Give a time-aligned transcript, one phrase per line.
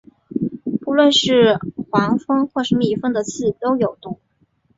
[0.81, 1.59] 不论是
[1.91, 4.19] 黄蜂或是蜜蜂的刺都有毒。